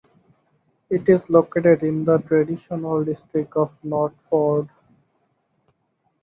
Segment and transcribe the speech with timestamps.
[0.89, 4.67] It is located in the traditional district of Nordfjord.